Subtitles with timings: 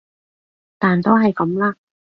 [0.79, 1.75] 但都係噉啦